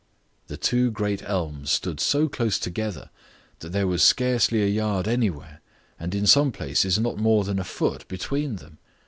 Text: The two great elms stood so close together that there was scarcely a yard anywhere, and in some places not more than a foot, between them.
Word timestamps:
The 0.47 0.57
two 0.57 0.89
great 0.89 1.21
elms 1.29 1.71
stood 1.71 1.99
so 1.99 2.27
close 2.27 2.57
together 2.57 3.11
that 3.59 3.71
there 3.71 3.85
was 3.85 4.01
scarcely 4.03 4.63
a 4.63 4.67
yard 4.67 5.07
anywhere, 5.07 5.61
and 5.99 6.15
in 6.15 6.25
some 6.25 6.51
places 6.51 6.97
not 6.97 7.19
more 7.19 7.43
than 7.43 7.59
a 7.59 7.63
foot, 7.63 8.07
between 8.07 8.55
them. 8.55 8.79